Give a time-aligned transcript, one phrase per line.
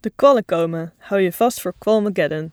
[0.00, 0.92] De kwallen komen.
[0.98, 2.52] Hou je vast voor Kwalmageddon.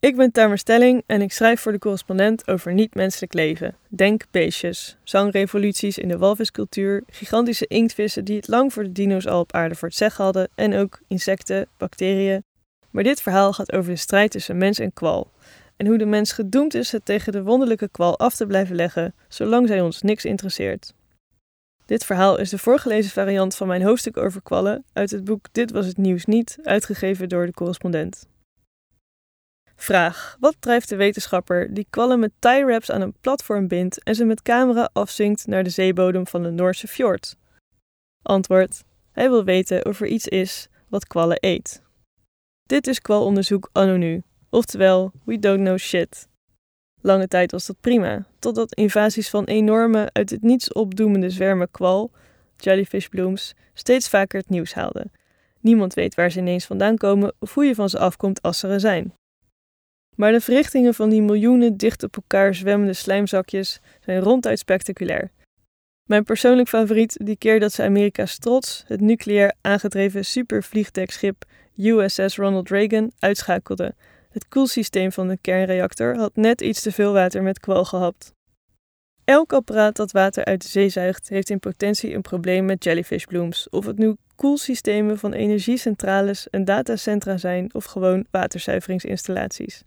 [0.00, 3.76] Ik ben Tamer Stelling en ik schrijf voor de correspondent over niet-menselijk leven.
[3.88, 9.40] Denk beestjes, zangrevoluties in de walviscultuur, gigantische inktvissen die het lang voor de dino's al
[9.40, 12.44] op aarde voor het zeggen hadden en ook insecten, bacteriën.
[12.90, 15.30] Maar dit verhaal gaat over de strijd tussen mens en kwal.
[15.76, 19.14] En hoe de mens gedoemd is het tegen de wonderlijke kwal af te blijven leggen,
[19.28, 20.94] zolang zij ons niks interesseert.
[21.86, 25.70] Dit verhaal is de voorgelezen variant van mijn hoofdstuk over kwallen uit het boek Dit
[25.70, 28.26] was het nieuws niet, uitgegeven door de correspondent.
[29.76, 34.14] Vraag: Wat drijft de wetenschapper die kwallen met tie wraps aan een platform bindt en
[34.14, 37.36] ze met camera afzinkt naar de zeebodem van de Noorse fjord?
[38.22, 41.82] Antwoord: Hij wil weten of er iets is wat kwallen eet.
[42.66, 46.28] Dit is kwalonderzoek anno nu, oftewel we don't know shit.
[47.06, 52.10] Lange tijd was dat prima, totdat invasies van enorme, uit het niets opdoemende zwermen kwal,
[52.56, 55.12] jellyfish blooms, steeds vaker het nieuws haalden.
[55.60, 58.68] Niemand weet waar ze ineens vandaan komen of hoe je van ze afkomt als ze
[58.68, 59.14] er zijn.
[60.16, 65.30] Maar de verrichtingen van die miljoenen dicht op elkaar zwemmende slijmzakjes zijn ronduit spectaculair.
[66.04, 71.44] Mijn persoonlijk favoriet die keer dat ze Amerika's trots, het nucleair aangedreven supervliegdekschip
[71.76, 73.94] USS Ronald Reagan, uitschakelde
[74.36, 78.34] het koelsysteem van de kernreactor had net iets te veel water met kwal gehapt.
[79.24, 83.24] Elk apparaat dat water uit de zee zuigt, heeft in potentie een probleem met jellyfish
[83.24, 83.68] blooms.
[83.68, 89.82] Of het nu koelsystemen van energiecentrales en datacentra zijn of gewoon waterzuiveringsinstallaties.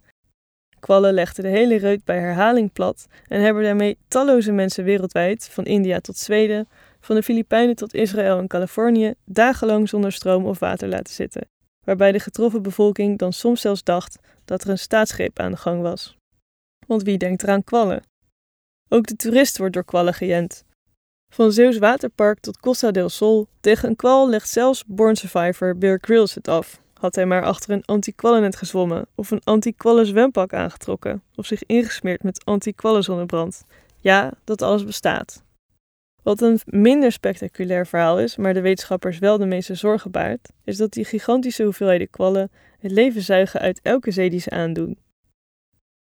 [0.79, 5.65] Kwallen legden de hele reut bij herhaling plat en hebben daarmee talloze mensen wereldwijd, van
[5.65, 6.67] India tot Zweden,
[6.99, 11.47] van de Filipijnen tot Israël en Californië, dagenlang zonder stroom of water laten zitten
[11.89, 15.81] waarbij de getroffen bevolking dan soms zelfs dacht dat er een staatsgreep aan de gang
[15.81, 16.17] was.
[16.87, 18.03] Want wie denkt eraan kwallen?
[18.89, 20.63] Ook de toerist wordt door kwallen gejend.
[21.33, 25.97] Van Zeeuws Waterpark tot Costa del Sol, tegen een kwal legt zelfs Born Survivor Bear
[26.01, 26.81] Grylls het af.
[26.93, 32.23] Had hij maar achter een anti-kwallennet gezwommen, of een anti-kwallen zwempak aangetrokken, of zich ingesmeerd
[32.23, 33.63] met anti-kwallen zonnebrand.
[33.97, 35.43] Ja, dat alles bestaat.
[36.29, 40.77] Wat een minder spectaculair verhaal is, maar de wetenschappers wel de meeste zorgen baart, is
[40.77, 44.97] dat die gigantische hoeveelheden kwallen het leven zuigen uit elke zee die ze aandoen.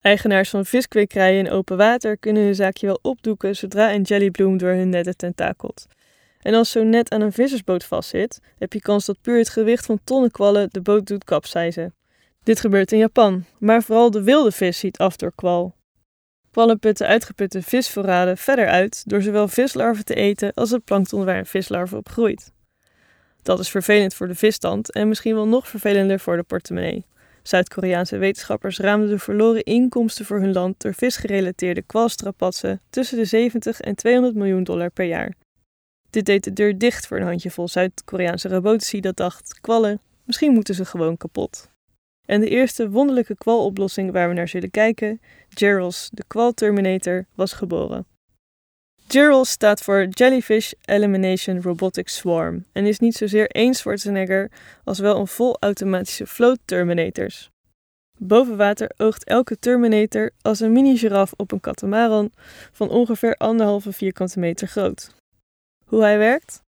[0.00, 4.72] Eigenaars van viskwekerijen in open water kunnen hun zaakje wel opdoeken zodra een jellybloem door
[4.72, 5.86] hun netten tentakelt.
[6.40, 9.86] En als zo'n net aan een vissersboot vastzit, heb je kans dat puur het gewicht
[9.86, 11.94] van tonnen kwallen de boot doet kapseizen.
[12.42, 15.74] Dit gebeurt in Japan, maar vooral de wilde vis ziet af door kwal.
[16.50, 21.38] Kwallen putten uitgeputte visvoorraden verder uit door zowel vislarven te eten als het plankton waar
[21.38, 22.52] een vislarve op groeit.
[23.42, 27.04] Dat is vervelend voor de visstand en misschien wel nog vervelender voor de portemonnee.
[27.42, 33.80] Zuid-Koreaanse wetenschappers raamden de verloren inkomsten voor hun land door visgerelateerde kwalstrapatsen tussen de 70
[33.80, 35.34] en 200 miljoen dollar per jaar.
[36.10, 40.74] Dit deed de deur dicht voor een handjevol Zuid-Koreaanse robotici dat dacht: kwallen, misschien moeten
[40.74, 41.69] ze gewoon kapot.
[42.26, 48.06] En de eerste wonderlijke kwaloplossing waar we naar zullen kijken, Gerals, de kwal-terminator, was geboren.
[49.08, 54.50] Gerals staat voor Jellyfish Elimination Robotic Swarm en is niet zozeer één Schwarzenegger
[54.84, 57.50] als wel een volautomatische float Terminators.
[58.18, 62.32] Boven water oogt elke Terminator als een mini-giraf op een katamaran
[62.72, 65.14] van ongeveer anderhalve vierkante meter groot.
[65.84, 66.62] Hoe hij werkt?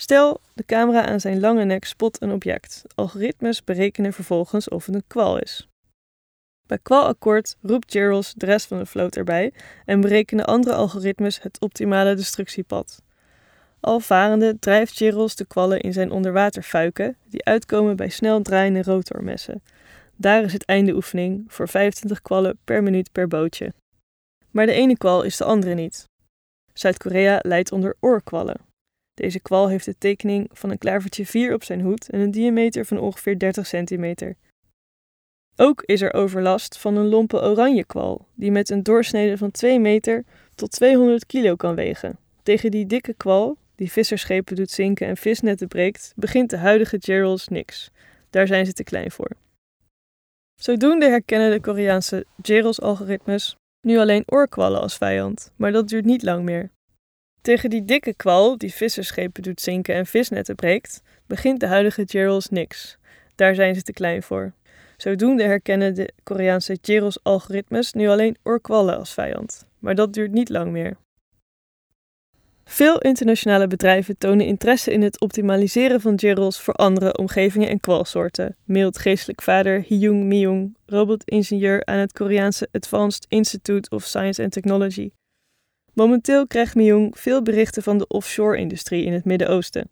[0.00, 2.82] Stel, de camera aan zijn lange nek spot een object.
[2.94, 5.68] Algoritmes berekenen vervolgens of het een kwal is.
[6.66, 9.52] Bij kwalakkoord roept Gerals de rest van de vloot erbij
[9.84, 13.02] en berekenen andere algoritmes het optimale destructiepad.
[13.80, 19.62] Alvarende drijft Gerals de kwallen in zijn onderwaterfuiken, die uitkomen bij snel draaiende rotormessen.
[20.16, 23.72] Daar is het einde oefening voor 25 kwallen per minuut per bootje.
[24.50, 26.04] Maar de ene kwal is de andere niet.
[26.72, 28.67] Zuid-Korea leidt onder oorkwallen.
[29.18, 32.86] Deze kwal heeft de tekening van een klavertje 4 op zijn hoed en een diameter
[32.86, 34.36] van ongeveer 30 centimeter.
[35.56, 39.80] Ook is er overlast van een lompe oranje kwal, die met een doorsnede van 2
[39.80, 40.24] meter
[40.54, 42.18] tot 200 kilo kan wegen.
[42.42, 47.48] Tegen die dikke kwal, die visserschepen doet zinken en visnetten breekt, begint de huidige Gerals
[47.48, 47.90] niks.
[48.30, 49.30] Daar zijn ze te klein voor.
[50.60, 56.44] Zodoende herkennen de Koreaanse Gerals-algoritmes nu alleen oorkwallen als vijand, maar dat duurt niet lang
[56.44, 56.70] meer.
[57.40, 62.48] Tegen die dikke kwal, die visserschepen doet zinken en visnetten breekt, begint de huidige Gerals
[62.48, 62.98] niks.
[63.34, 64.52] Daar zijn ze te klein voor.
[64.96, 69.66] Zodoende herkennen de Koreaanse Gerals-algoritmes nu alleen oorkwallen als vijand.
[69.78, 70.96] Maar dat duurt niet lang meer.
[72.64, 78.56] Veel internationale bedrijven tonen interesse in het optimaliseren van Gerals voor andere omgevingen en kwalsoorten.
[78.64, 85.10] Mailt geestelijk vader Hyung Myung, robotingenieur aan het Koreaanse Advanced Institute of Science and Technology.
[85.98, 89.90] Momenteel krijgt Myung veel berichten van de offshore-industrie in het Midden-Oosten.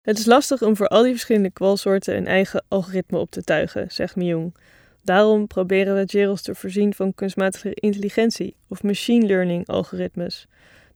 [0.00, 3.90] Het is lastig om voor al die verschillende kwalsoorten een eigen algoritme op te tuigen,
[3.90, 4.54] zegt Myung.
[5.02, 10.46] Daarom proberen we Gerals te voorzien van kunstmatige intelligentie of machine learning algoritmes.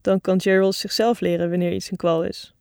[0.01, 2.55] Dan kan Gerald zichzelf leren wanneer iets een kwal is.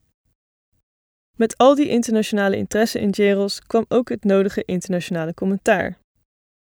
[1.38, 5.98] Met al die internationale interesse in Gerals kwam ook het nodige internationale commentaar.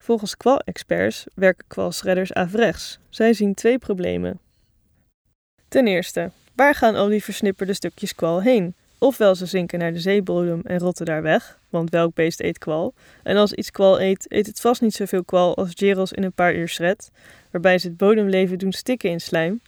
[0.03, 2.99] Volgens kwal-experts werken kwalshredders averechts.
[3.09, 4.39] Zij zien twee problemen.
[5.71, 8.73] Ten eerste, waar gaan al die versnipperde stukjes kwal heen?
[8.97, 12.93] Ofwel ze zinken naar de zeebodem en rotten daar weg, want welk beest eet kwal?
[13.23, 16.33] En als iets kwal eet, eet het vast niet zoveel kwal als Geros in een
[16.33, 17.11] paar uur shred,
[17.51, 19.61] waarbij ze het bodemleven doen stikken in slijm.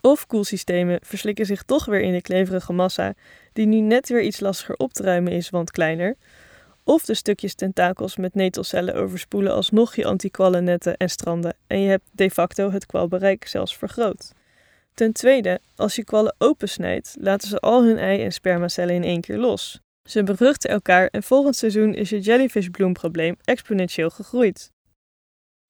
[0.00, 3.14] Of koelsystemen verslikken zich toch weer in de kleverige massa,
[3.52, 6.16] die nu net weer iets lastiger op te ruimen is, want kleiner.
[6.84, 12.08] Of de stukjes tentakels met netelcellen overspoelen alsnog je antikwallennetten en stranden en je hebt
[12.10, 14.36] de facto het kwalbereik zelfs vergroot.
[14.98, 19.20] Ten tweede, als je kwallen opensnijdt, laten ze al hun ei- en spermacellen in één
[19.20, 19.80] keer los.
[20.08, 24.72] Ze bevruchten elkaar en volgend seizoen is je jellyfishbloemprobleem exponentieel gegroeid.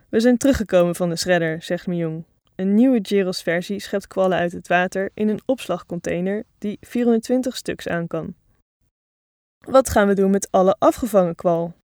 [0.09, 2.25] We zijn teruggekomen van de shredder, zegt Myung.
[2.55, 8.07] Een nieuwe Geros-versie schept kwallen uit het water in een opslagcontainer die 420 stuks aan
[8.07, 8.35] kan.
[9.67, 11.75] Wat gaan we doen met alle afgevangen kwal?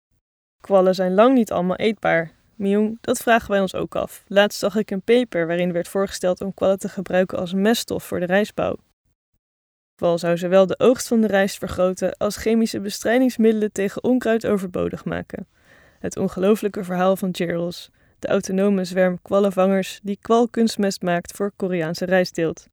[0.61, 4.23] Kwallen zijn lang niet allemaal eetbaar, Myung, dat vragen wij ons ook af.
[4.27, 8.19] Laatst zag ik een paper waarin werd voorgesteld om kwallen te gebruiken als meststof voor
[8.19, 8.77] de rijstbouw.
[9.95, 15.05] Kwal zou zowel de oogst van de rijst vergroten als chemische bestrijdingsmiddelen tegen onkruid overbodig
[15.05, 15.47] maken.
[15.99, 22.67] Het ongelooflijke verhaal van Gerals, de autonome zwerm kwallenvangers die kwalkunstmest maakt voor Koreaanse rijstteelt.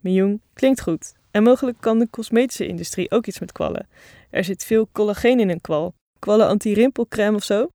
[0.00, 1.14] Myung klinkt goed.
[1.30, 3.88] En mogelijk kan de cosmetische industrie ook iets met kwallen.
[4.30, 5.94] Er zit veel collageen in een kwal.
[6.18, 7.68] Kwallen anti-rimpelcrème of zo?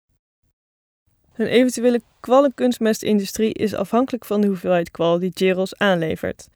[1.40, 6.48] Een eventuele kwallenkunstmestindustrie is afhankelijk van de hoeveelheid kwal die Geros aanlevert.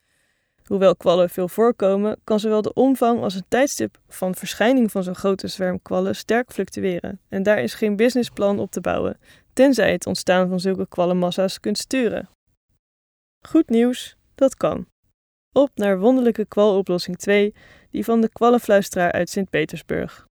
[0.65, 5.15] Hoewel kwallen veel voorkomen, kan zowel de omvang als het tijdstip van verschijning van zo'n
[5.15, 7.19] grote zwerm kwallen sterk fluctueren.
[7.29, 9.19] En daar is geen businessplan op te bouwen,
[9.53, 12.29] tenzij het ontstaan van zulke kwallenmassa's kunt sturen.
[13.47, 14.85] Goed nieuws, dat kan.
[15.51, 17.53] Op naar wonderlijke kwaloplossing 2,
[17.89, 20.27] die van de kwallenfluisteraar uit Sint-Petersburg.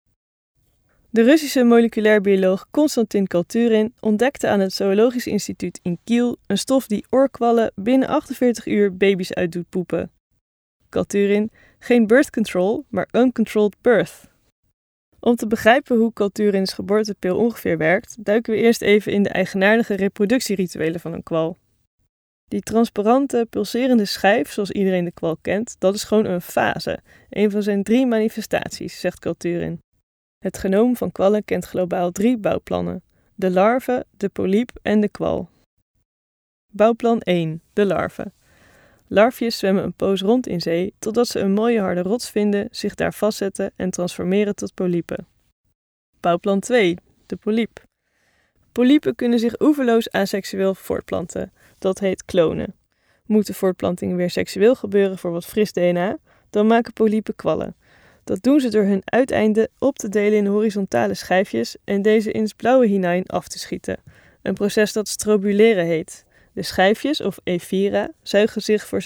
[1.14, 6.87] De Russische moleculair bioloog Konstantin Kalturin ontdekte aan het Zoologisch Instituut in Kiel een stof
[6.87, 10.11] die oorkwallen binnen 48 uur baby's uit doet poepen.
[10.88, 14.31] Kalturin, geen birth control, maar uncontrolled birth.
[15.20, 19.94] Om te begrijpen hoe Kalturins geboortepil ongeveer werkt, duiken we eerst even in de eigenaardige
[19.94, 21.56] reproductierituelen van een kwal.
[22.49, 26.99] Die transparante, pulserende schijf, zoals iedereen de kwal kent, dat is gewoon een fase,
[27.31, 29.81] een van zijn drie manifestaties, zegt Kalturin.
[30.43, 33.03] Het genoom van kwallen kent globaal drie bouwplannen:
[33.35, 35.49] de larve, de polyp en de kwal.
[36.73, 38.33] Bouwplan 1: de larve.
[39.06, 42.94] Larfjes zwemmen een poos rond in zee totdat ze een mooie harde rots vinden, zich
[42.94, 45.27] daar vastzetten en transformeren tot polypen.
[46.21, 46.97] Bouwplan 2:
[47.27, 47.83] de polyp.
[48.73, 51.53] Polypen kunnen zich oeverloos aseksueel voortplanten.
[51.79, 52.75] Dat heet klonen.
[53.27, 56.19] Moet de voortplanting weer seksueel gebeuren voor wat fris DNA,
[56.50, 57.77] dan maken polypen kwallen.
[58.32, 62.43] Dat doen ze door hun uiteinden op te delen in horizontale schijfjes en deze in
[62.43, 63.96] het blauwe hinein af te schieten.
[64.43, 66.25] Een proces dat strobuleren heet.
[66.52, 69.02] De schijfjes, of ephira, zuigen zich voor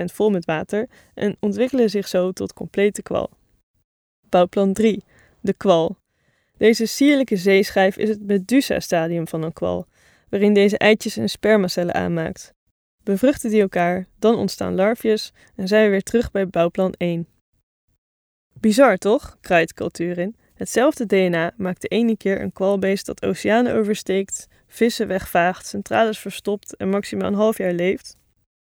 [0.00, 3.30] 96% vol met water en ontwikkelen zich zo tot complete kwal.
[4.28, 5.04] Bouwplan 3.
[5.40, 5.96] De kwal.
[6.56, 9.86] Deze sierlijke zeeschijf is het Medusa-stadium van een kwal,
[10.28, 12.52] waarin deze eitjes en spermacellen aanmaakt.
[13.02, 17.26] Bevruchten die elkaar, dan ontstaan larfjes en zijn we weer terug bij bouwplan 1.
[18.60, 19.36] Bizar toch?
[19.40, 20.36] kraait Culturin.
[20.54, 26.76] Hetzelfde DNA maakt de ene keer een kwalbeest dat oceanen oversteekt, vissen wegvaagt, centrales verstopt
[26.76, 28.16] en maximaal een half jaar leeft.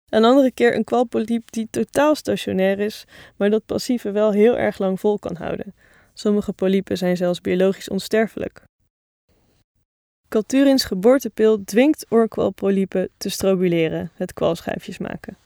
[0.09, 3.05] Een andere keer een kwalpolyp die totaal stationair is,
[3.35, 5.73] maar dat passieve wel heel erg lang vol kan houden.
[6.13, 8.63] Sommige polypen zijn zelfs biologisch onsterfelijk.
[10.27, 15.37] Culturins geboortepil dwingt oorkwalpolypen te strobuleren, het kwalschijfjes maken.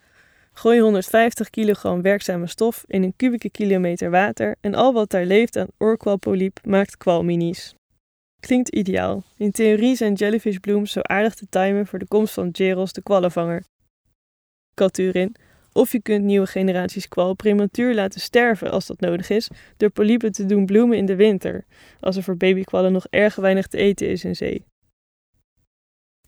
[0.56, 5.58] Gooi 150 kilogram werkzame stof in een kubieke kilometer water en al wat daar leeft
[5.58, 7.76] aan oorkwalpolyp maakt kwalminies.
[8.40, 9.24] Klinkt ideaal.
[9.38, 13.64] In theorie zijn jellyfishblooms zo aardig te timen voor de komst van Geros de kwallenvanger.
[14.74, 15.36] Katurin.
[15.72, 20.32] Of je kunt nieuwe generaties kwal prematuur laten sterven als dat nodig is, door polypen
[20.32, 21.66] te doen bloemen in de winter,
[22.00, 24.66] als er voor babykwallen nog erg weinig te eten is in zee.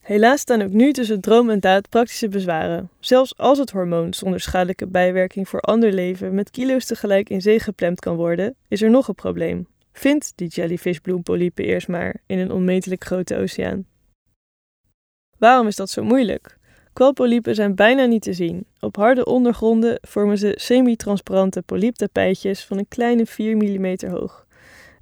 [0.05, 2.89] Helaas staan ook nu tussen droom en daad praktische bezwaren.
[3.00, 7.59] Zelfs als het hormoon zonder schadelijke bijwerking voor ander leven met kilo's tegelijk in zee
[7.59, 9.67] geplemd kan worden, is er nog een probleem.
[9.91, 13.85] Vind die jellyfishbloempolypen eerst maar in een onmetelijk grote oceaan.
[15.38, 16.57] Waarom is dat zo moeilijk?
[16.93, 18.65] Kwalpolypen zijn bijna niet te zien.
[18.79, 24.47] Op harde ondergronden vormen ze semi-transparante polyptapijtjes van een kleine 4 mm hoog.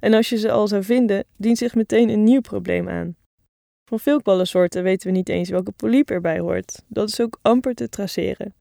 [0.00, 3.16] En als je ze al zou vinden, dient zich meteen een nieuw probleem aan.
[3.84, 6.82] Van veel kwallensoorten weten we niet eens welke polyp erbij hoort.
[6.86, 8.54] Dat is ook amper te traceren.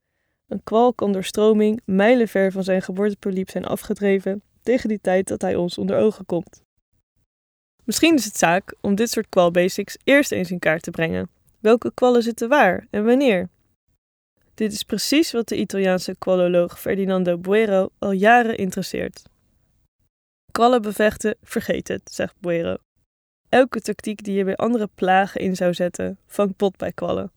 [0.47, 5.41] Een kwal kan door stroming mijlenver van zijn geboortepolyp zijn afgedreven tegen die tijd dat
[5.41, 6.61] hij ons onder ogen komt.
[7.83, 11.29] Misschien is het zaak om dit soort kwalbasics eerst eens in kaart te brengen.
[11.59, 13.49] Welke kwallen zitten waar en wanneer?
[14.53, 19.23] Dit is precies wat de Italiaanse kwalloloog Ferdinando Buero al jaren interesseert.
[20.51, 22.77] Kwallen bevechten, vergeet het, zegt Buero.
[23.53, 27.31] Elke tactiek die je bij andere plagen in zou zetten, vangt pot bij kwallen.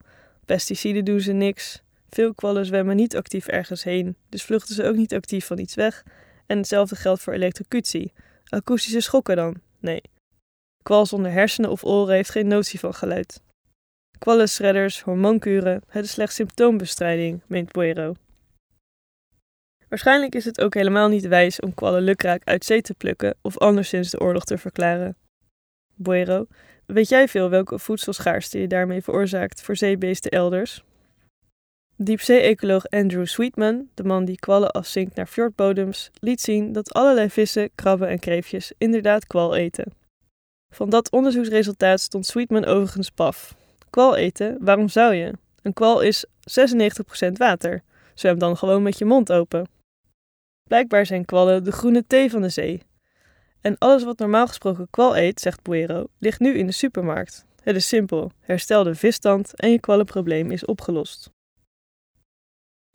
[0.44, 1.82] Pesticiden doen ze niks.
[2.10, 5.74] Veel kwallen zwemmen niet actief ergens heen, dus vluchten ze ook niet actief van iets
[5.74, 6.02] weg.
[6.46, 8.12] En hetzelfde geldt voor elektrocutie.
[8.44, 9.60] Akoestische schokken dan?
[9.78, 10.02] Nee.
[10.82, 13.42] Kwal zonder hersenen of oren heeft geen notie van geluid.
[14.18, 18.14] Kwallenshredders, hormoonkuren, het is slechts symptoombestrijding, meent Buero.
[19.88, 23.58] Waarschijnlijk is het ook helemaal niet wijs om kwallen lukraak uit zee te plukken of
[23.58, 25.16] anderszins de oorlog te verklaren.
[25.98, 26.46] Buero,
[26.86, 30.84] weet jij veel welke voedselschaarste je daarmee veroorzaakt voor zeebeesten elders?
[31.96, 37.70] Diepzee-ecoloog Andrew Sweetman, de man die kwallen afzinkt naar fjordbodems, liet zien dat allerlei vissen,
[37.74, 39.92] krabben en kreefjes inderdaad kwal eten.
[40.74, 43.56] Van dat onderzoeksresultaat stond Sweetman overigens paf.
[43.90, 45.32] Kwal eten, waarom zou je?
[45.62, 47.82] Een kwal is 96% water.
[48.14, 49.68] Zwem dan gewoon met je mond open.
[50.68, 52.82] Blijkbaar zijn kwallen de groene thee van de zee.
[53.66, 57.46] En alles wat normaal gesproken kwal eet, zegt Buero, ligt nu in de supermarkt.
[57.62, 61.30] Het is simpel: herstel de visstand en je kwallenprobleem is opgelost.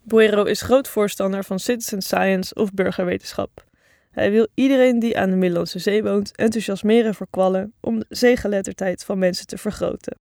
[0.03, 3.65] Buero is groot voorstander van citizen science of burgerwetenschap.
[4.11, 9.03] Hij wil iedereen die aan de Middellandse Zee woont enthousiasmeren voor kwallen om de zeegeletterdheid
[9.03, 10.19] van mensen te vergroten.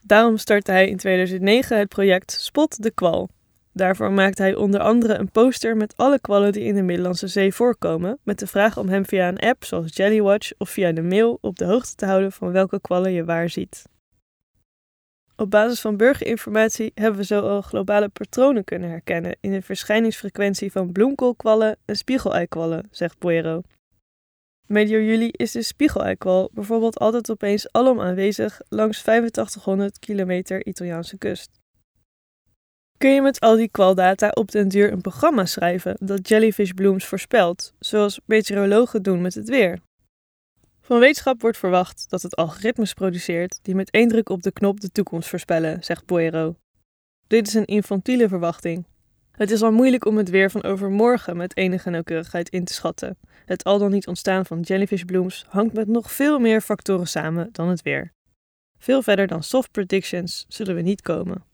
[0.00, 3.28] Daarom startte hij in 2009 het project Spot de Kwal.
[3.72, 7.54] Daarvoor maakte hij onder andere een poster met alle kwallen die in de Middellandse Zee
[7.54, 11.38] voorkomen, met de vraag om hem via een app zoals Jellywatch of via de mail
[11.40, 13.84] op de hoogte te houden van welke kwallen je waar ziet.
[15.36, 20.72] Op basis van burgerinformatie hebben we zo al globale patronen kunnen herkennen in de verschijningsfrequentie
[20.72, 23.62] van bloemkoolkwallen en spiegeleikwallen, zegt Buero.
[24.66, 31.61] Medio juli is de spiegeleikwal bijvoorbeeld altijd opeens alom aanwezig langs 8500 kilometer Italiaanse kust.
[33.02, 37.04] Kun je met al die kwaldata op den duur een programma schrijven dat jellyfish blooms
[37.04, 39.78] voorspelt, zoals meteorologen doen met het weer?
[40.80, 44.80] Van wetenschap wordt verwacht dat het algoritmes produceert die met één druk op de knop
[44.80, 46.56] de toekomst voorspellen, zegt Boero.
[47.26, 48.86] Dit is een infantiele verwachting.
[49.32, 53.18] Het is al moeilijk om het weer van overmorgen met enige nauwkeurigheid in te schatten.
[53.44, 57.68] Het al dan niet ontstaan van jellyfishblooms hangt met nog veel meer factoren samen dan
[57.68, 58.12] het weer.
[58.78, 61.50] Veel verder dan soft predictions zullen we niet komen.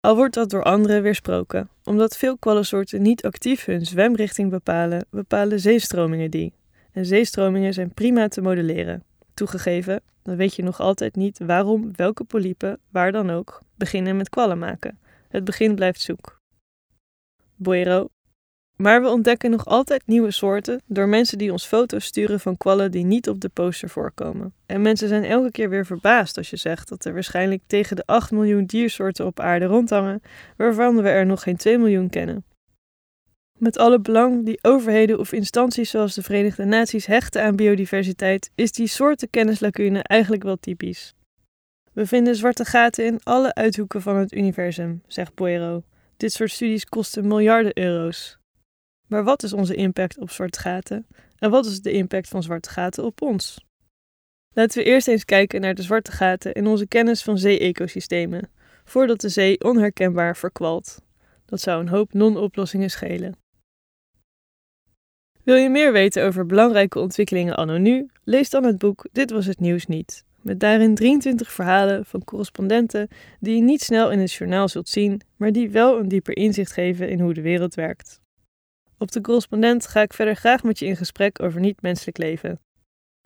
[0.00, 5.60] Al wordt dat door anderen weersproken, omdat veel kwallensoorten niet actief hun zwemrichting bepalen, bepalen
[5.60, 6.52] zeestromingen die.
[6.92, 9.04] En zeestromingen zijn prima te modelleren.
[9.34, 14.28] Toegegeven, dan weet je nog altijd niet waarom welke polypen, waar dan ook, beginnen met
[14.28, 14.98] kwallen maken.
[15.28, 16.40] Het begin blijft zoek.
[17.56, 18.08] Buero.
[18.80, 22.90] Maar we ontdekken nog altijd nieuwe soorten door mensen die ons foto's sturen van kwallen
[22.90, 24.54] die niet op de poster voorkomen.
[24.66, 28.02] En mensen zijn elke keer weer verbaasd als je zegt dat er waarschijnlijk tegen de
[28.06, 30.22] 8 miljoen diersoorten op aarde rondhangen,
[30.56, 32.44] waarvan we er nog geen 2 miljoen kennen.
[33.58, 38.72] Met alle belang die overheden of instanties zoals de Verenigde Naties hechten aan biodiversiteit, is
[38.72, 41.14] die soortenkennislacune eigenlijk wel typisch.
[41.92, 45.84] We vinden zwarte gaten in alle uithoeken van het universum, zegt Poirot.
[46.16, 48.39] Dit soort studies kosten miljarden euro's.
[49.10, 51.06] Maar wat is onze impact op zwarte gaten?
[51.38, 53.64] En wat is de impact van zwarte gaten op ons?
[54.54, 58.50] Laten we eerst eens kijken naar de zwarte gaten in onze kennis van zee-ecosystemen,
[58.84, 61.02] voordat de zee onherkenbaar verkwalt.
[61.44, 63.36] Dat zou een hoop non-oplossingen schelen.
[65.42, 68.08] Wil je meer weten over belangrijke ontwikkelingen anno nu?
[68.24, 70.24] Lees dan het boek Dit was het nieuws niet.
[70.42, 73.08] Met daarin 23 verhalen van correspondenten
[73.40, 76.72] die je niet snel in het journaal zult zien, maar die wel een dieper inzicht
[76.72, 78.19] geven in hoe de wereld werkt.
[79.02, 82.60] Op de correspondent ga ik verder graag met je in gesprek over niet-menselijk leven.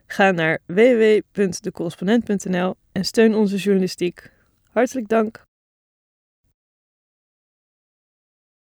[0.07, 4.31] Ga naar www.decorrespondent.nl en steun onze journalistiek.
[4.71, 5.43] Hartelijk dank.